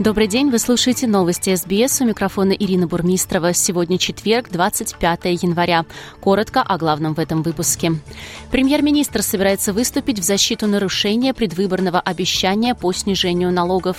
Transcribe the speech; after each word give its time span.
Добрый 0.00 0.28
день, 0.28 0.48
вы 0.48 0.58
слушаете 0.58 1.06
новости 1.06 1.54
СБС. 1.54 2.00
У 2.00 2.06
микрофона 2.06 2.52
Ирина 2.52 2.86
Бурмистрова. 2.86 3.52
Сегодня 3.52 3.98
четверг, 3.98 4.48
25 4.50 5.26
января. 5.42 5.84
Коротко 6.22 6.62
о 6.62 6.78
главном 6.78 7.12
в 7.12 7.18
этом 7.18 7.42
выпуске. 7.42 7.92
Премьер-министр 8.50 9.20
собирается 9.22 9.74
выступить 9.74 10.18
в 10.18 10.22
защиту 10.22 10.66
нарушения 10.66 11.34
предвыборного 11.34 12.00
обещания 12.00 12.74
по 12.74 12.94
снижению 12.94 13.52
налогов. 13.52 13.98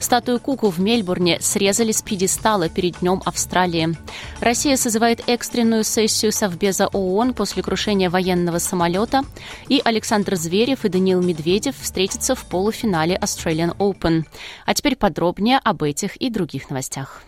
Статую 0.00 0.40
Куку 0.40 0.70
в 0.70 0.80
Мельбурне 0.80 1.38
срезали 1.42 1.92
с 1.92 2.00
пьедестала 2.00 2.70
перед 2.70 3.00
Днем 3.00 3.20
Австралии. 3.26 3.98
Россия 4.40 4.78
созывает 4.78 5.24
экстренную 5.26 5.84
сессию 5.84 6.32
Совбеза 6.32 6.86
ООН 6.86 7.34
после 7.34 7.62
крушения 7.62 8.08
военного 8.08 8.60
самолета. 8.60 9.24
И 9.68 9.82
Александр 9.84 10.36
Зверев 10.36 10.86
и 10.86 10.88
Даниил 10.88 11.20
Медведев 11.20 11.74
встретятся 11.78 12.34
в 12.34 12.46
полуфинале 12.46 13.18
Australian 13.20 13.76
Open. 13.76 14.22
А 14.64 14.72
теперь 14.72 14.96
подробнее 14.96 15.33
подробнее 15.34 15.58
об 15.64 15.82
этих 15.82 16.16
и 16.16 16.30
других 16.30 16.70
новостях. 16.70 17.22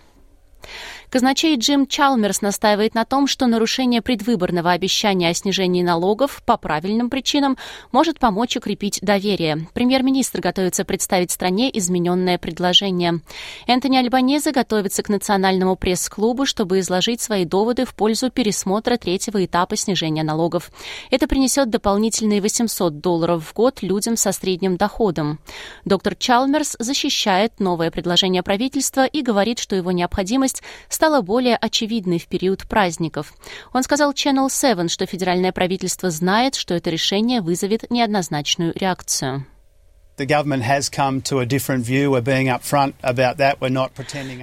Казначей 1.10 1.56
Джим 1.56 1.86
Чалмерс 1.86 2.42
настаивает 2.42 2.94
на 2.94 3.04
том, 3.04 3.26
что 3.26 3.46
нарушение 3.46 4.02
предвыборного 4.02 4.72
обещания 4.72 5.30
о 5.30 5.34
снижении 5.34 5.82
налогов 5.82 6.42
по 6.44 6.56
правильным 6.56 7.10
причинам 7.10 7.56
может 7.92 8.18
помочь 8.18 8.56
укрепить 8.56 8.98
доверие. 9.02 9.68
Премьер-министр 9.72 10.40
готовится 10.40 10.84
представить 10.84 11.30
стране 11.30 11.70
измененное 11.78 12.38
предложение. 12.38 13.20
Энтони 13.66 13.96
Альбанезе 13.98 14.52
готовится 14.52 15.02
к 15.02 15.08
национальному 15.08 15.76
пресс-клубу, 15.76 16.46
чтобы 16.46 16.80
изложить 16.80 17.20
свои 17.20 17.44
доводы 17.44 17.84
в 17.84 17.94
пользу 17.94 18.30
пересмотра 18.30 18.96
третьего 18.96 19.44
этапа 19.44 19.76
снижения 19.76 20.22
налогов. 20.22 20.70
Это 21.10 21.28
принесет 21.28 21.70
дополнительные 21.70 22.40
800 22.40 23.00
долларов 23.00 23.46
в 23.46 23.54
год 23.54 23.82
людям 23.82 24.16
со 24.16 24.32
средним 24.32 24.76
доходом. 24.76 25.38
Доктор 25.84 26.14
Чалмерс 26.16 26.76
защищает 26.78 27.60
новое 27.60 27.90
предложение 27.90 28.42
правительства 28.42 29.06
и 29.06 29.22
говорит, 29.22 29.58
что 29.58 29.76
его 29.76 29.92
необходимость 29.92 30.55
стала 30.88 31.20
более 31.20 31.56
очевидной 31.56 32.18
в 32.18 32.26
период 32.26 32.66
праздников. 32.68 33.32
Он 33.72 33.82
сказал 33.82 34.12
Channel 34.12 34.48
7, 34.50 34.88
что 34.88 35.06
федеральное 35.06 35.52
правительство 35.52 36.10
знает, 36.10 36.54
что 36.54 36.74
это 36.74 36.90
решение 36.90 37.40
вызовет 37.40 37.90
неоднозначную 37.90 38.72
реакцию. 38.74 39.46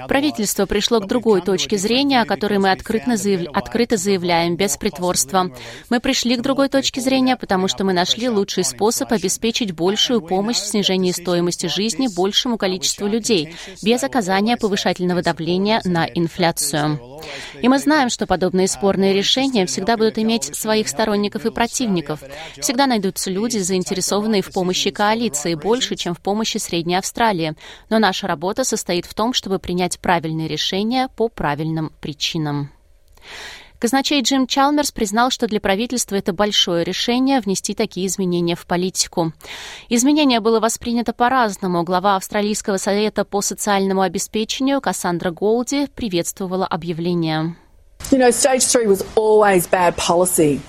Правительство 0.07 0.67
пришло 0.67 0.99
к 0.99 1.07
другой 1.07 1.41
точке 1.41 1.77
зрения, 1.77 2.21
о 2.21 2.25
которой 2.25 2.59
мы 2.59 2.71
открыто, 2.71 3.17
заяв... 3.17 3.47
открыто 3.53 3.97
заявляем, 3.97 4.55
без 4.55 4.77
притворства. 4.77 5.49
Мы 5.89 5.99
пришли 5.99 6.37
к 6.37 6.41
другой 6.41 6.69
точке 6.69 7.01
зрения, 7.01 7.35
потому 7.35 7.67
что 7.67 7.83
мы 7.83 7.93
нашли 7.93 8.29
лучший 8.29 8.63
способ 8.63 9.11
обеспечить 9.11 9.71
большую 9.71 10.21
помощь 10.21 10.57
в 10.57 10.67
снижении 10.67 11.11
стоимости 11.11 11.65
жизни 11.65 12.07
большему 12.07 12.57
количеству 12.59 13.07
людей, 13.07 13.55
без 13.81 14.03
оказания 14.03 14.57
повышательного 14.57 15.23
давления 15.23 15.81
на 15.85 16.05
инфляцию. 16.05 16.99
И 17.61 17.67
мы 17.67 17.79
знаем, 17.79 18.09
что 18.09 18.27
подобные 18.27 18.67
спорные 18.67 19.13
решения 19.13 19.65
всегда 19.65 19.97
будут 19.97 20.19
иметь 20.19 20.55
своих 20.55 20.87
сторонников 20.87 21.45
и 21.45 21.51
противников. 21.51 22.19
Всегда 22.59 22.85
найдутся 22.85 23.31
люди, 23.31 23.57
заинтересованные 23.57 24.41
в 24.41 24.51
помощи 24.51 24.91
коалиции, 24.91 25.55
больше, 25.63 25.95
чем 25.95 26.13
в 26.13 26.19
помощи 26.19 26.57
Средней 26.57 26.95
Австралии. 26.95 27.55
Но 27.89 27.99
наша 27.99 28.27
работа 28.27 28.63
состоит 28.63 29.05
в 29.05 29.13
том, 29.13 29.33
чтобы 29.33 29.59
принять 29.59 29.99
правильные 29.99 30.47
решения 30.47 31.09
по 31.15 31.29
правильным 31.29 31.91
причинам. 32.01 32.69
Казначей 33.83 34.21
Джим 34.21 34.47
Чалмерс 34.47 34.93
признал, 34.93 35.29
что 35.29 35.45
для 35.45 35.59
правительства 35.59 36.15
это 36.15 36.31
большое 36.31 36.85
решение 36.85 37.41
внести 37.41 37.73
такие 37.73 38.07
изменения 38.07 38.55
в 38.55 38.65
политику. 38.65 39.33
Изменение 39.89 40.39
было 40.39 40.61
воспринято 40.61 41.11
по-разному. 41.11 41.83
Глава 41.83 42.15
Австралийского 42.15 42.77
совета 42.77 43.25
по 43.25 43.41
социальному 43.41 44.01
обеспечению 44.01 44.79
Кассандра 44.79 45.31
Голди 45.31 45.87
приветствовала 45.87 46.65
объявление. 46.65 47.57
You 48.11 48.19
know, 48.19 48.31
stage 48.31 48.63
three 48.63 48.87
was 48.87 49.03
always 49.15 49.67
bad 49.67 49.97
policy. 49.97 50.61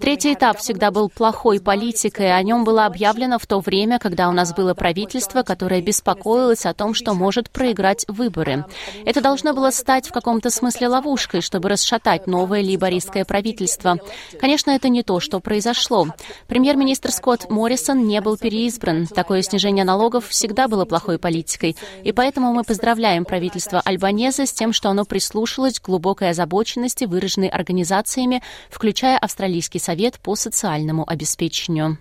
Третий 0.00 0.32
этап 0.32 0.58
всегда 0.58 0.90
был 0.90 1.10
плохой 1.10 1.60
политикой. 1.60 2.34
О 2.34 2.42
нем 2.42 2.64
было 2.64 2.86
объявлено 2.86 3.38
в 3.38 3.46
то 3.46 3.60
время, 3.60 3.98
когда 3.98 4.30
у 4.30 4.32
нас 4.32 4.54
было 4.54 4.72
правительство, 4.72 5.42
которое 5.42 5.82
беспокоилось 5.82 6.64
о 6.64 6.72
том, 6.72 6.94
что 6.94 7.12
может 7.12 7.50
проиграть 7.50 8.06
выборы. 8.08 8.64
Это 9.04 9.20
должно 9.20 9.52
было 9.52 9.70
стать 9.70 10.08
в 10.08 10.12
каком-то 10.12 10.48
смысле 10.48 10.88
ловушкой, 10.88 11.42
чтобы 11.42 11.68
расшатать 11.68 12.26
новое 12.26 12.62
либористское 12.62 13.26
правительство. 13.26 13.98
Конечно, 14.40 14.70
это 14.70 14.88
не 14.88 15.02
то, 15.02 15.20
что 15.20 15.40
произошло. 15.40 16.06
Премьер-министр 16.46 17.12
Скотт 17.12 17.50
Моррисон 17.50 18.06
не 18.06 18.22
был 18.22 18.38
переизбран. 18.38 19.06
Такое 19.06 19.42
снижение 19.42 19.84
налогов 19.84 20.28
всегда 20.28 20.66
было 20.66 20.86
плохой 20.86 21.18
политикой. 21.18 21.76
И 22.04 22.12
поэтому 22.12 22.54
мы 22.54 22.64
поздравляем 22.64 23.26
правительство 23.26 23.82
Альбанеза 23.84 24.46
с 24.46 24.52
тем, 24.52 24.72
что 24.72 24.88
оно 24.88 25.04
прислушалось 25.04 25.78
к 25.78 25.84
глубокой 25.84 26.30
озабоченности, 26.30 27.04
выраженной 27.04 27.48
организацией 27.48 27.97
организациями, 27.98 28.42
включая 28.70 29.18
Австралийский 29.18 29.78
совет 29.78 30.18
по 30.20 30.36
социальному 30.36 31.04
обеспечению. 31.08 31.98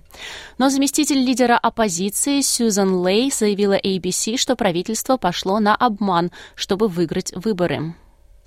Но 0.58 0.70
заместитель 0.70 1.20
лидера 1.20 1.58
оппозиции 1.58 2.42
Сьюзан 2.42 3.06
Лей 3.06 3.32
заявила 3.32 3.78
ABC, 3.78 4.38
что 4.38 4.56
правительство 4.56 5.18
пошло 5.18 5.60
на 5.60 5.76
обман, 5.76 6.32
чтобы 6.56 6.88
выиграть 6.88 7.34
выборы. 7.36 7.94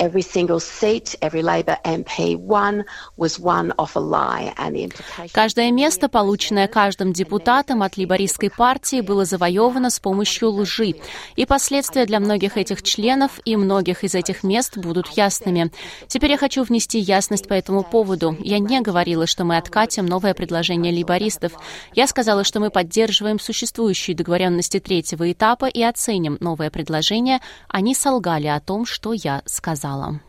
Every 0.00 0.22
single 0.22 0.61
seat, 0.61 1.15
every 1.21 1.43
Labor 1.43 1.77
MP 1.84 2.34
won 2.34 2.84
was 3.19 3.38
won 3.38 3.71
off 3.77 3.97
a 3.97 4.00
lie, 4.00 4.50
and 4.56 4.75
the 4.75 4.84
implication... 4.84 5.28
Каждое 5.34 5.71
место, 5.71 6.09
полученное 6.09 6.69
каждым 6.69 7.12
депутатом 7.12 7.83
от 7.83 7.99
либористской 7.99 8.49
партии, 8.49 9.03
было 9.03 9.27
завоевано 9.27 9.91
с 9.91 10.00
помощью 10.00 10.53
лжи. 10.53 10.94
И 11.37 11.44
последствия 11.44 12.06
для 12.06 12.19
многих 12.19 12.56
этих 12.56 12.83
членов 12.83 13.41
и 13.44 13.56
многих 13.56 14.03
из 14.03 14.15
этих 14.15 14.43
мест 14.43 14.78
будут 14.78 15.09
ясными. 15.09 15.71
Теперь 16.09 16.31
я 16.31 16.39
хочу 16.39 16.62
внести 16.62 16.99
ясность 16.99 17.47
по 17.47 17.53
этому 17.53 17.83
поводу. 17.83 18.34
Я 18.41 18.59
не 18.59 18.81
говорила, 18.81 19.27
что 19.27 19.44
мы 19.44 19.59
откатим 19.59 20.06
новое 20.06 20.33
предложение 20.33 20.93
либористов. 20.93 21.53
Я 21.93 22.06
сказала, 22.06 22.43
что 22.43 22.59
мы 22.59 22.71
поддерживаем 22.71 23.39
существующие 23.39 24.16
договоренности 24.16 24.81
третьего 24.81 25.31
этапа 25.31 25.66
и 25.66 25.83
оценим 25.83 26.39
новое 26.41 26.71
предложение. 26.71 27.41
Они 27.69 27.94
солгали 27.94 28.47
о 28.47 28.60
том, 28.60 28.87
что 28.87 29.12
я 29.12 29.43
сказала 29.44 29.90
сказала. 29.91 30.21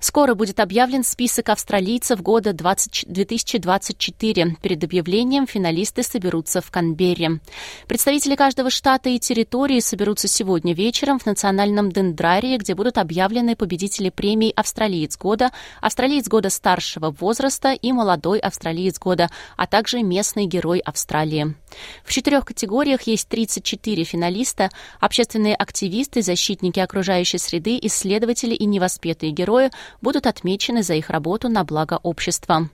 Скоро 0.00 0.34
будет 0.34 0.60
объявлен 0.60 1.04
список 1.04 1.50
австралийцев 1.50 2.22
года 2.22 2.54
20, 2.54 3.04
2024. 3.06 4.56
Перед 4.62 4.82
объявлением 4.82 5.46
финалисты 5.46 6.02
соберутся 6.02 6.62
в 6.62 6.70
Канберре. 6.70 7.40
Представители 7.86 8.34
каждого 8.34 8.70
штата 8.70 9.10
и 9.10 9.18
территории 9.18 9.80
соберутся 9.80 10.26
сегодня 10.26 10.72
вечером 10.72 11.18
в 11.18 11.26
национальном 11.26 11.92
дендрарии, 11.92 12.56
где 12.56 12.74
будут 12.74 12.96
объявлены 12.96 13.56
победители 13.56 14.08
премий 14.08 14.52
«Австралиец 14.56 15.18
года», 15.18 15.50
«Австралиец 15.82 16.28
года 16.28 16.48
старшего 16.48 17.10
возраста» 17.10 17.72
и 17.72 17.92
«Молодой 17.92 18.38
австралиец 18.38 18.98
года», 18.98 19.28
а 19.58 19.66
также 19.66 20.02
«Местный 20.02 20.46
герой 20.46 20.78
Австралии». 20.78 21.54
В 22.04 22.12
четырех 22.12 22.46
категориях 22.46 23.02
есть 23.02 23.28
34 23.28 24.04
финалиста, 24.04 24.70
общественные 24.98 25.54
активисты, 25.54 26.22
защитники 26.22 26.80
окружающей 26.80 27.38
среды, 27.38 27.78
исследователи 27.82 28.54
и 28.54 28.64
невоспетые 28.64 29.32
герои– 29.32 29.70
будут 30.00 30.26
отмечены 30.26 30.82
за 30.82 30.94
их 30.94 31.10
работу 31.10 31.48
на 31.48 31.64
благо 31.64 31.98
общества. 32.02 32.68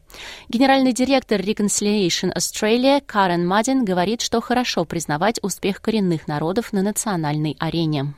Генеральный 0.49 0.93
директор 0.93 1.41
Reconciliation 1.41 2.35
Australia 2.35 3.03
Карен 3.05 3.47
Мадин 3.47 3.85
говорит, 3.85 4.21
что 4.21 4.41
хорошо 4.41 4.85
признавать 4.85 5.39
успех 5.43 5.81
коренных 5.81 6.29
народов 6.29 6.73
на 6.73 6.83
национальной 6.83 7.57
арене. 7.59 8.15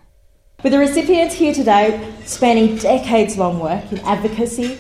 With 0.65 0.73
the 0.73 0.79
recipients 0.79 1.35
here 1.35 1.55
today 1.55 2.01
spanning 2.27 2.77
decades-long 2.79 3.61
work 3.61 3.93
in 3.93 4.01
advocacy, 4.05 4.77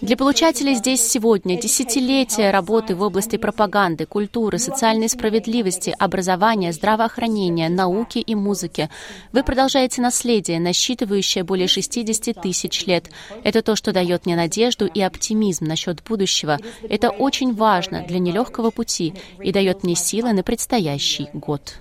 для 0.00 0.16
получателей 0.16 0.74
здесь 0.74 1.02
сегодня 1.02 1.60
десятилетия 1.60 2.50
работы 2.50 2.94
в 2.94 3.02
области 3.02 3.36
пропаганды, 3.36 4.06
культуры, 4.06 4.58
социальной 4.58 5.08
справедливости, 5.08 5.94
образования, 5.98 6.72
здравоохранения, 6.72 7.68
науки 7.68 8.18
и 8.18 8.34
музыки. 8.34 8.90
Вы 9.32 9.42
продолжаете 9.42 10.02
наследие, 10.02 10.60
насчитывающее 10.60 11.44
более 11.44 11.68
60 11.68 12.40
тысяч 12.40 12.86
лет. 12.86 13.10
Это 13.42 13.62
то, 13.62 13.76
что 13.76 13.92
дает 13.92 14.26
мне 14.26 14.36
надежду 14.36 14.86
и 14.86 15.00
оптимизм 15.00 15.64
насчет 15.64 16.02
будущего. 16.02 16.58
Это 16.88 17.10
очень 17.10 17.54
важно 17.54 18.04
для 18.06 18.18
нелегкого 18.18 18.70
пути 18.70 19.14
и 19.42 19.52
дает 19.52 19.84
мне 19.84 19.94
силы 19.94 20.32
на 20.32 20.42
предстоящий 20.42 21.28
год. 21.32 21.80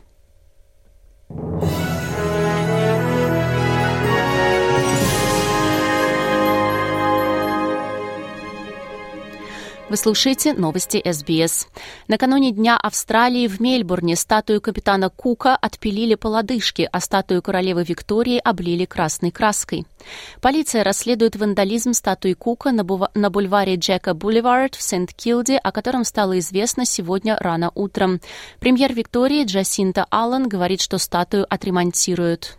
Вы 9.93 9.97
слушаете 9.97 10.55
новости 10.55 10.99
СБС. 11.05 11.67
Накануне 12.07 12.51
Дня 12.51 12.77
Австралии 12.77 13.45
в 13.45 13.59
Мельбурне 13.59 14.15
статую 14.15 14.59
капитана 14.59 15.11
Кука 15.11 15.55
отпилили 15.55 16.15
по 16.15 16.29
лодыжке, 16.29 16.89
а 16.91 16.99
статую 16.99 17.43
королевы 17.43 17.83
Виктории 17.83 18.39
облили 18.43 18.85
красной 18.85 19.29
краской. 19.29 19.85
Полиция 20.41 20.83
расследует 20.83 21.35
вандализм 21.35 21.93
статуи 21.93 22.33
Кука 22.33 22.71
на, 22.71 22.81
бува- 22.81 23.11
на 23.13 23.29
бульваре 23.29 23.75
Джека 23.75 24.15
Бульвард 24.15 24.73
в 24.73 24.81
Сент-Килде, 24.81 25.59
о 25.59 25.71
котором 25.71 26.05
стало 26.05 26.39
известно 26.39 26.87
сегодня 26.87 27.37
рано 27.39 27.71
утром. 27.75 28.19
Премьер 28.59 28.95
Виктории 28.95 29.45
Джасинта 29.45 30.07
Аллен 30.09 30.47
говорит, 30.47 30.81
что 30.81 30.97
статую 30.97 31.45
отремонтируют. 31.47 32.57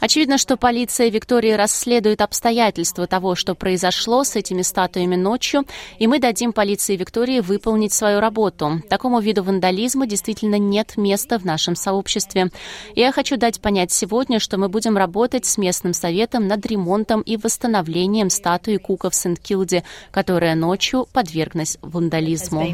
Очевидно, 0.00 0.38
что 0.38 0.56
полиция 0.56 1.08
Виктории 1.08 1.52
расследует 1.52 2.20
обстоятельства 2.20 3.06
того, 3.06 3.36
что 3.36 3.54
произошло 3.54 4.24
с 4.24 4.34
этими 4.34 4.62
статуями 4.62 5.14
ночью, 5.14 5.64
и 6.00 6.08
мы 6.08 6.18
дадим 6.18 6.52
полиции 6.52 6.96
Виктории 6.96 7.38
выполнить 7.38 7.92
свою 7.92 8.18
работу. 8.18 8.82
Такому 8.90 9.20
виду 9.20 9.44
вандализма 9.44 10.08
действительно 10.08 10.58
нет 10.58 10.96
места 10.96 11.38
в 11.38 11.44
нашем 11.44 11.76
сообществе. 11.76 12.50
Я 12.96 13.12
хочу 13.12 13.36
дать 13.36 13.60
понять 13.60 13.92
сегодня, 13.92 14.40
что 14.40 14.58
мы 14.58 14.68
будем 14.68 14.96
работать 14.96 15.46
с 15.46 15.58
местным 15.58 15.92
советом 15.92 16.48
над 16.48 16.66
ремонтом 16.66 17.20
и 17.20 17.36
восстановлением 17.36 18.30
статуи 18.30 18.78
Кука 18.78 19.10
в 19.10 19.14
Сент-Килде, 19.14 19.84
которая 20.10 20.56
ночью 20.56 21.06
подверглась 21.12 21.78
вандализму. 21.82 22.66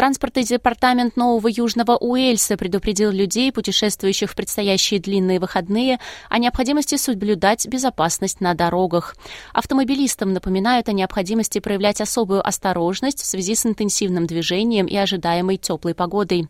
Транспортный 0.00 0.44
департамент 0.44 1.18
Нового 1.18 1.48
Южного 1.48 1.94
Уэльса 1.98 2.56
предупредил 2.56 3.10
людей, 3.10 3.52
путешествующих 3.52 4.30
в 4.30 4.34
предстоящие 4.34 4.98
длинные 4.98 5.38
выходные, 5.38 6.00
о 6.30 6.38
необходимости 6.38 6.96
соблюдать 6.96 7.66
безопасность 7.68 8.40
на 8.40 8.54
дорогах. 8.54 9.14
Автомобилистам 9.52 10.32
напоминают 10.32 10.88
о 10.88 10.92
необходимости 10.92 11.58
проявлять 11.58 12.00
особую 12.00 12.40
осторожность 12.48 13.20
в 13.20 13.26
связи 13.26 13.54
с 13.54 13.66
интенсивным 13.66 14.26
движением 14.26 14.86
и 14.86 14.96
ожидаемой 14.96 15.58
теплой 15.58 15.94
погодой. 15.94 16.48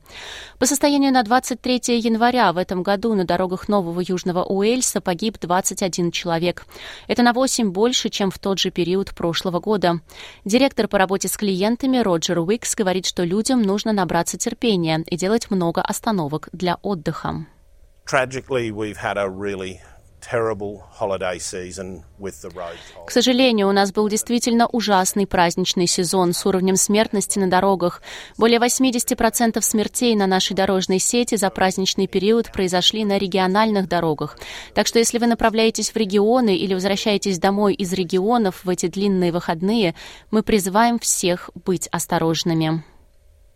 По 0.61 0.67
состоянию 0.67 1.13
на 1.13 1.25
23 1.25 1.99
января 1.99 2.53
в 2.53 2.57
этом 2.57 2.85
году 2.85 3.15
на 3.17 3.25
дорогах 3.25 3.67
Нового 3.69 4.01
Южного 4.01 4.45
Уэльса 4.45 5.01
погиб 5.01 5.39
21 5.41 6.13
человек. 6.13 6.67
Это 7.09 7.25
на 7.25 7.33
8 7.33 7.73
больше, 7.73 8.11
чем 8.11 8.31
в 8.31 8.39
тот 8.39 8.61
же 8.61 8.71
период 8.71 9.11
прошлого 9.11 9.59
года. 9.59 9.99
Директор 10.45 10.87
по 10.87 10.99
работе 10.99 11.27
с 11.27 11.37
клиентами 11.37 11.99
Роджер 11.99 12.39
Уикс 12.39 12.77
говорит, 12.77 13.07
что 13.07 13.25
людям 13.41 13.63
нужно 13.63 13.95
набраться 13.95 14.37
терпения 14.37 15.03
и 15.07 15.17
делать 15.17 15.51
много 15.51 15.81
остановок 15.81 16.51
для 16.53 16.77
отдыха. 16.83 17.47
К 23.07 23.11
сожалению, 23.11 23.69
у 23.69 23.73
нас 23.73 23.93
был 23.93 24.09
действительно 24.11 24.67
ужасный 24.67 25.27
праздничный 25.27 25.87
сезон 25.87 26.35
с 26.35 26.45
уровнем 26.45 26.77
смертности 26.77 27.39
на 27.39 27.49
дорогах. 27.49 28.03
Более 28.37 28.61
80% 28.61 29.59
смертей 29.63 30.15
на 30.17 30.27
нашей 30.27 30.55
дорожной 30.55 30.99
сети 30.99 31.37
за 31.37 31.49
праздничный 31.49 32.07
период 32.09 32.53
произошли 32.53 33.07
на 33.07 33.17
региональных 33.17 33.89
дорогах. 33.89 34.39
Так 34.75 34.87
что 34.87 34.99
если 34.99 35.17
вы 35.19 35.27
направляетесь 35.27 35.91
в 35.91 35.97
регионы 35.97 36.55
или 36.55 36.75
возвращаетесь 36.75 37.39
домой 37.39 37.73
из 37.73 37.91
регионов 37.95 38.65
в 38.65 38.69
эти 38.69 38.87
длинные 38.87 39.33
выходные, 39.33 39.95
мы 40.31 40.43
призываем 40.43 40.99
всех 40.99 41.49
быть 41.65 41.89
осторожными. 41.91 42.85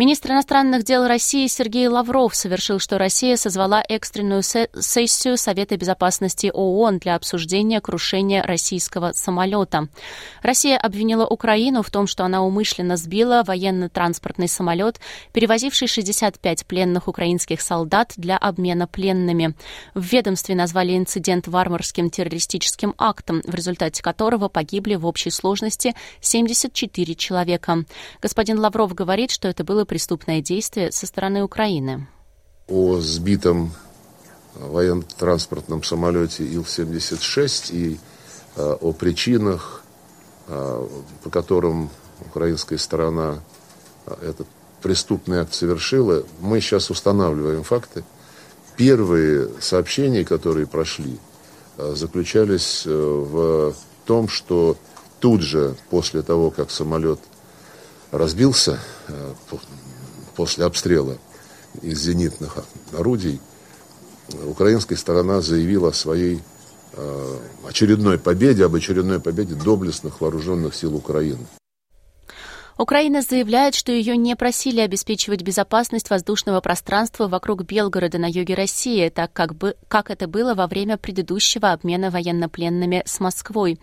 Министр 0.00 0.30
иностранных 0.30 0.84
дел 0.84 1.06
России 1.06 1.46
Сергей 1.46 1.86
Лавров 1.86 2.34
совершил, 2.34 2.78
что 2.78 2.96
Россия 2.96 3.36
созвала 3.36 3.84
экстренную 3.86 4.42
сессию 4.42 5.36
Совета 5.36 5.76
безопасности 5.76 6.50
ООН 6.54 7.00
для 7.00 7.16
обсуждения 7.16 7.82
крушения 7.82 8.42
российского 8.42 9.12
самолета. 9.12 9.88
Россия 10.40 10.78
обвинила 10.78 11.26
Украину 11.26 11.82
в 11.82 11.90
том, 11.90 12.06
что 12.06 12.24
она 12.24 12.42
умышленно 12.42 12.96
сбила 12.96 13.42
военно-транспортный 13.46 14.48
самолет, 14.48 14.98
перевозивший 15.34 15.86
65 15.86 16.64
пленных 16.64 17.06
украинских 17.06 17.60
солдат 17.60 18.14
для 18.16 18.38
обмена 18.38 18.86
пленными. 18.86 19.54
В 19.92 20.00
ведомстве 20.00 20.54
назвали 20.54 20.96
инцидент 20.96 21.46
варварским 21.46 22.08
террористическим 22.08 22.94
актом, 22.96 23.42
в 23.44 23.54
результате 23.54 24.02
которого 24.02 24.48
погибли 24.48 24.94
в 24.94 25.04
общей 25.04 25.28
сложности 25.28 25.94
74 26.22 27.14
человека. 27.16 27.84
Господин 28.22 28.60
Лавров 28.60 28.94
говорит, 28.94 29.30
что 29.30 29.46
это 29.46 29.62
было 29.62 29.84
преступное 29.90 30.40
действие 30.40 30.92
со 30.92 31.04
стороны 31.04 31.42
Украины. 31.42 32.06
О 32.68 33.00
сбитом 33.00 33.72
военно-транспортном 34.54 35.82
самолете 35.82 36.44
Ил-76 36.44 37.74
и 37.74 37.98
э, 38.54 38.76
о 38.80 38.92
причинах, 38.92 39.82
э, 40.46 40.88
по 41.24 41.30
которым 41.30 41.90
украинская 42.24 42.78
сторона 42.78 43.40
э, 44.06 44.28
этот 44.28 44.46
преступный 44.80 45.40
акт 45.40 45.54
совершила, 45.54 46.22
мы 46.40 46.60
сейчас 46.60 46.90
устанавливаем 46.90 47.64
факты. 47.64 48.04
Первые 48.76 49.48
сообщения, 49.60 50.24
которые 50.24 50.68
прошли, 50.68 51.18
э, 51.78 51.94
заключались 51.96 52.84
э, 52.86 52.90
в 52.92 53.74
том, 54.06 54.28
что 54.28 54.76
тут 55.18 55.42
же 55.42 55.74
после 55.90 56.22
того, 56.22 56.52
как 56.52 56.70
самолет 56.70 57.18
разбился 58.10 58.80
э, 59.08 59.34
после 60.36 60.64
обстрела 60.64 61.18
из 61.82 62.00
зенитных 62.00 62.56
орудий, 62.96 63.40
украинская 64.46 64.98
сторона 64.98 65.40
заявила 65.40 65.88
о 65.90 65.92
своей 65.92 66.42
э, 66.92 67.38
очередной 67.66 68.18
победе, 68.18 68.64
об 68.64 68.74
очередной 68.74 69.20
победе 69.20 69.54
доблестных 69.54 70.20
вооруженных 70.20 70.74
сил 70.74 70.94
Украины. 70.94 71.46
Украина 72.80 73.20
заявляет, 73.20 73.74
что 73.74 73.92
ее 73.92 74.16
не 74.16 74.34
просили 74.34 74.80
обеспечивать 74.80 75.42
безопасность 75.42 76.08
воздушного 76.08 76.62
пространства 76.62 77.28
вокруг 77.28 77.64
Белгорода 77.64 78.16
на 78.16 78.24
юге 78.24 78.54
России, 78.54 79.10
так 79.10 79.34
как, 79.34 79.54
бы, 79.54 79.76
как 79.86 80.10
это 80.10 80.26
было 80.26 80.54
во 80.54 80.66
время 80.66 80.96
предыдущего 80.96 81.72
обмена 81.72 82.10
военнопленными 82.10 83.02
с 83.04 83.20
Москвой. 83.20 83.78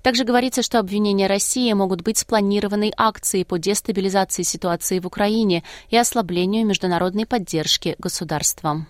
Также 0.00 0.24
говорится, 0.24 0.62
что 0.62 0.78
обвинения 0.78 1.26
России 1.26 1.70
могут 1.74 2.00
быть 2.00 2.16
спланированной 2.16 2.94
акцией 2.96 3.44
по 3.44 3.58
дестабилизации 3.58 4.42
ситуации 4.42 5.00
в 5.00 5.06
Украине 5.06 5.62
и 5.90 5.98
ослаблению 5.98 6.64
международной 6.64 7.26
поддержки 7.26 7.94
государством. 7.98 8.86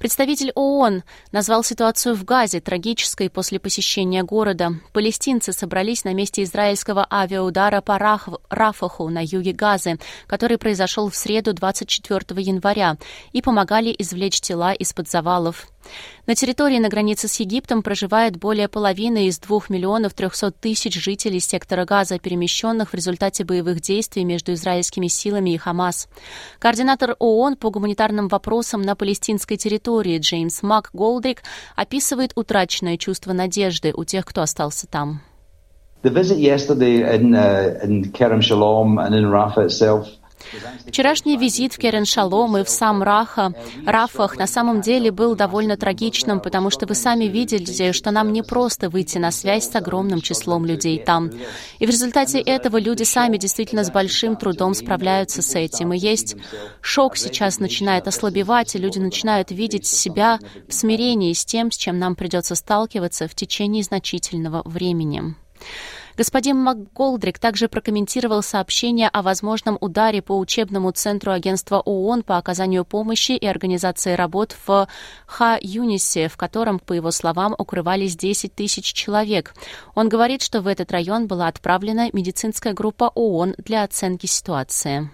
Представитель 0.00 0.50
ООН 0.54 1.02
назвал 1.30 1.62
ситуацию 1.62 2.14
в 2.14 2.24
Газе 2.24 2.60
трагической 2.60 3.28
после 3.28 3.60
посещения 3.60 4.22
города. 4.22 4.72
Палестинцы 4.94 5.52
собрались 5.52 6.04
на 6.04 6.14
месте 6.14 6.42
израильского 6.42 7.06
авиаудара 7.12 7.82
по 7.82 7.98
Рафаху 8.48 9.10
на 9.10 9.22
юге 9.22 9.52
Газы, 9.52 9.98
который 10.26 10.56
произошел 10.56 11.10
в 11.10 11.16
среду 11.16 11.52
24 11.52 12.40
января, 12.40 12.96
и 13.32 13.42
помогали 13.42 13.94
извлечь 13.98 14.40
тела 14.40 14.72
из-под 14.72 15.10
завалов. 15.10 15.68
На 16.26 16.34
территории 16.34 16.78
на 16.78 16.88
границе 16.88 17.28
с 17.28 17.40
Египтом 17.40 17.82
проживает 17.82 18.36
более 18.36 18.68
половины 18.68 19.26
из 19.26 19.38
2 19.38 19.62
миллионов 19.68 20.14
300 20.14 20.52
тысяч 20.52 21.02
жителей 21.02 21.40
сектора 21.40 21.84
Газа, 21.84 22.18
перемещенных 22.18 22.90
в 22.90 22.94
результате 22.94 23.44
боевых 23.44 23.80
действий 23.80 24.24
между 24.24 24.52
израильскими 24.52 25.08
силами 25.08 25.50
и 25.50 25.56
Хамас. 25.56 26.08
Координатор 26.58 27.16
ООН 27.18 27.56
по 27.56 27.70
гуманитарным 27.70 28.28
вопросам 28.28 28.82
на 28.82 28.94
палестинской 28.94 29.56
территории 29.56 30.18
Джеймс 30.18 30.62
Мак 30.62 30.90
Голдрик 30.92 31.42
описывает 31.74 32.32
утраченное 32.36 32.96
чувство 32.96 33.32
надежды 33.32 33.92
у 33.94 34.04
тех, 34.04 34.24
кто 34.24 34.42
остался 34.42 34.86
там. 34.86 35.22
The 36.02 36.10
visit 36.10 36.38
yesterday 36.38 37.02
in, 37.14 37.34
uh, 37.34 37.78
in 37.82 38.10
Kerem 38.12 38.40
Shalom 38.40 38.98
and 38.98 39.14
in 39.14 39.24
Rafah 39.24 39.66
itself 39.66 40.08
Вчерашний 40.86 41.36
визит 41.36 41.74
в 41.74 41.78
Керен-Шалом 41.78 42.60
и 42.60 42.64
в 42.64 42.68
сам 42.68 43.02
Раха, 43.02 43.52
Рафах 43.86 44.36
на 44.36 44.46
самом 44.46 44.80
деле 44.80 45.10
был 45.10 45.34
довольно 45.34 45.76
трагичным, 45.76 46.40
потому 46.40 46.70
что 46.70 46.86
вы 46.86 46.94
сами 46.94 47.24
видели, 47.24 47.92
что 47.92 48.10
нам 48.10 48.32
не 48.32 48.42
просто 48.42 48.88
выйти 48.88 49.18
на 49.18 49.30
связь 49.30 49.68
с 49.70 49.74
огромным 49.76 50.20
числом 50.20 50.64
людей 50.64 50.98
там. 50.98 51.30
И 51.78 51.86
в 51.86 51.90
результате 51.90 52.40
этого 52.40 52.78
люди 52.78 53.02
сами 53.02 53.36
действительно 53.36 53.84
с 53.84 53.90
большим 53.90 54.36
трудом 54.36 54.74
справляются 54.74 55.42
с 55.42 55.54
этим. 55.54 55.92
И 55.92 55.98
есть 55.98 56.36
шок 56.80 57.16
сейчас 57.16 57.58
начинает 57.58 58.08
ослабевать, 58.08 58.74
и 58.74 58.78
люди 58.78 58.98
начинают 58.98 59.50
видеть 59.50 59.86
себя 59.86 60.38
в 60.68 60.72
смирении 60.72 61.32
с 61.32 61.44
тем, 61.44 61.70
с 61.70 61.76
чем 61.76 61.98
нам 61.98 62.14
придется 62.14 62.54
сталкиваться 62.54 63.28
в 63.28 63.34
течение 63.34 63.82
значительного 63.82 64.62
времени. 64.64 65.34
Господин 66.20 66.58
МакГолдрик 66.58 67.38
также 67.38 67.66
прокомментировал 67.66 68.42
сообщение 68.42 69.08
о 69.08 69.22
возможном 69.22 69.78
ударе 69.80 70.20
по 70.20 70.36
учебному 70.38 70.90
центру 70.90 71.32
агентства 71.32 71.80
ООН 71.80 72.24
по 72.24 72.36
оказанию 72.36 72.84
помощи 72.84 73.32
и 73.32 73.46
организации 73.46 74.12
работ 74.12 74.54
в 74.66 74.86
Ха-Юнисе, 75.24 76.28
в 76.28 76.36
котором, 76.36 76.78
по 76.78 76.92
его 76.92 77.10
словам, 77.10 77.54
укрывались 77.56 78.18
10 78.18 78.54
тысяч 78.54 78.92
человек. 78.92 79.54
Он 79.94 80.10
говорит, 80.10 80.42
что 80.42 80.60
в 80.60 80.66
этот 80.66 80.92
район 80.92 81.26
была 81.26 81.48
отправлена 81.48 82.10
медицинская 82.12 82.74
группа 82.74 83.10
ООН 83.14 83.54
для 83.56 83.82
оценки 83.82 84.26
ситуации. 84.26 85.08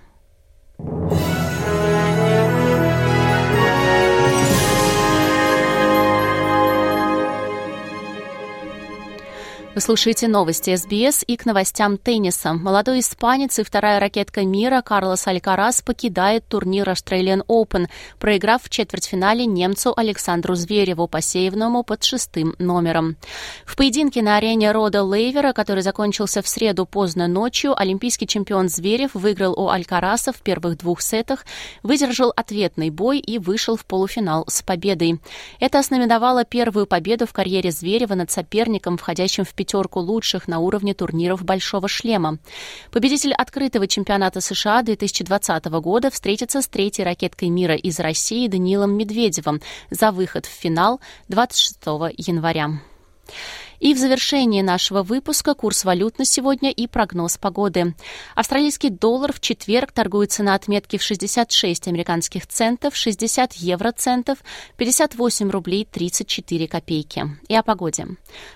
Вы 9.76 9.82
слушаете 9.82 10.26
новости 10.26 10.74
СБС 10.74 11.22
и 11.26 11.36
к 11.36 11.44
новостям 11.44 11.98
тенниса. 11.98 12.54
Молодой 12.54 13.00
испанец 13.00 13.58
и 13.58 13.62
вторая 13.62 14.00
ракетка 14.00 14.40
мира 14.40 14.80
Карлос 14.80 15.26
Алькарас 15.26 15.82
покидает 15.82 16.48
турнир 16.48 16.88
Australian 16.88 17.44
Open, 17.46 17.86
проиграв 18.18 18.62
в 18.62 18.70
четвертьфинале 18.70 19.44
немцу 19.44 19.92
Александру 19.94 20.54
Звереву 20.54 21.08
по 21.08 21.20
сейвному 21.20 21.82
под 21.82 22.04
шестым 22.04 22.54
номером. 22.58 23.18
В 23.66 23.76
поединке 23.76 24.22
на 24.22 24.38
арене 24.38 24.72
Рода 24.72 25.02
Лейвера, 25.02 25.52
который 25.52 25.82
закончился 25.82 26.40
в 26.40 26.48
среду 26.48 26.86
поздно 26.86 27.28
ночью, 27.28 27.78
олимпийский 27.78 28.26
чемпион 28.26 28.70
Зверев 28.70 29.10
выиграл 29.12 29.52
у 29.52 29.68
Алькараса 29.68 30.32
в 30.32 30.40
первых 30.40 30.78
двух 30.78 31.02
сетах, 31.02 31.44
выдержал 31.82 32.32
ответный 32.34 32.88
бой 32.88 33.18
и 33.18 33.38
вышел 33.38 33.76
в 33.76 33.84
полуфинал 33.84 34.46
с 34.48 34.62
победой. 34.62 35.20
Это 35.60 35.80
ознаменовало 35.80 36.46
первую 36.46 36.86
победу 36.86 37.26
в 37.26 37.34
карьере 37.34 37.70
Зверева 37.70 38.14
над 38.14 38.30
соперником, 38.30 38.96
входящим 38.96 39.44
в 39.44 39.52
пятерку 39.52 39.65
лучших 39.74 40.48
на 40.48 40.58
уровне 40.58 40.94
турниров 40.94 41.44
«Большого 41.44 41.88
шлема». 41.88 42.38
Победитель 42.90 43.32
открытого 43.32 43.86
чемпионата 43.86 44.40
США 44.40 44.82
2020 44.82 45.64
года 45.66 46.10
встретится 46.10 46.62
с 46.62 46.68
третьей 46.68 47.04
ракеткой 47.04 47.48
мира 47.48 47.74
из 47.74 47.98
России 48.00 48.48
Даниилом 48.48 48.96
Медведевым 48.96 49.60
за 49.90 50.12
выход 50.12 50.46
в 50.46 50.50
финал 50.50 51.00
26 51.28 51.76
января. 52.16 52.80
И 53.80 53.94
в 53.94 53.98
завершении 53.98 54.62
нашего 54.62 55.02
выпуска 55.02 55.54
курс 55.54 55.84
валют 55.84 56.18
на 56.18 56.24
сегодня 56.24 56.70
и 56.70 56.86
прогноз 56.86 57.36
погоды. 57.38 57.94
Австралийский 58.34 58.90
доллар 58.90 59.32
в 59.32 59.40
четверг 59.40 59.92
торгуется 59.92 60.42
на 60.42 60.54
отметке 60.54 60.98
в 60.98 61.02
66 61.02 61.88
американских 61.88 62.46
центов, 62.46 62.96
60 62.96 63.54
евроцентов, 63.54 64.38
58 64.76 65.50
рублей 65.50 65.86
34 65.90 66.68
копейки. 66.68 67.24
И 67.48 67.54
о 67.54 67.62
погоде. 67.62 68.06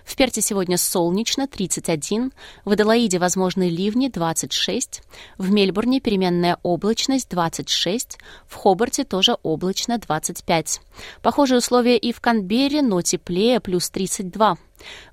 В 0.04 0.16
Перте 0.16 0.40
сегодня 0.40 0.78
солнечно 0.78 1.46
31, 1.46 2.32
в 2.64 2.70
Аделаиде 2.70 3.18
возможны 3.18 3.68
ливни 3.68 4.08
26, 4.08 5.02
в 5.38 5.50
Мельбурне 5.50 6.00
переменная 6.00 6.58
облачность 6.62 7.28
26, 7.30 8.18
в 8.46 8.54
Хобарте 8.54 9.04
тоже 9.04 9.36
облачно 9.42 9.98
25. 9.98 10.80
Похожие 11.22 11.58
условия 11.58 11.96
и 11.96 12.12
в 12.12 12.20
Канберре, 12.20 12.82
но 12.82 13.02
теплее 13.02 13.60
плюс 13.60 13.90
32. 13.90 14.56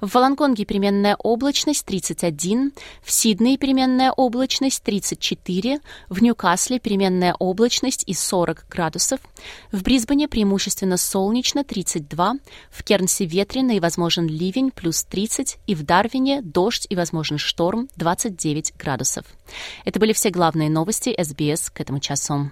В 0.01 0.13
Волонконге 0.13 0.65
переменная 0.65 1.15
облачность 1.15 1.85
31, 1.85 2.73
в 3.01 3.11
Сиднее 3.11 3.57
переменная 3.57 4.11
облачность 4.11 4.83
34, 4.83 5.79
в 6.09 6.21
Ньюкасле 6.21 6.79
переменная 6.79 7.35
облачность 7.37 8.03
и 8.05 8.13
40 8.13 8.65
градусов, 8.69 9.19
в 9.71 9.83
Брисбене 9.83 10.27
преимущественно 10.27 10.97
солнечно 10.97 11.63
32, 11.63 12.35
в 12.69 12.83
Кернсе 12.83 13.25
ветрено 13.25 13.71
и 13.71 13.79
возможен 13.79 14.27
ливень 14.27 14.71
плюс 14.71 15.03
30 15.03 15.57
и 15.67 15.75
в 15.75 15.83
Дарвине 15.83 16.41
дождь 16.41 16.87
и 16.89 16.95
возможен 16.95 17.37
шторм 17.37 17.89
29 17.95 18.73
градусов. 18.77 19.25
Это 19.85 19.99
были 19.99 20.13
все 20.13 20.29
главные 20.29 20.69
новости 20.69 21.15
СБС 21.21 21.69
к 21.69 21.81
этому 21.81 21.99
часу. 21.99 22.51